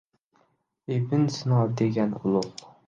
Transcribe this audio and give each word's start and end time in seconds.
Ibn 0.95 1.21
Sino 1.35 1.59
degan 1.81 2.11
ulugʼ. 2.25 2.55